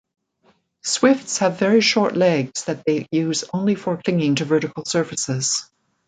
[0.81, 5.69] Swifts have very short legs that they use only for clinging to vertical surfaces.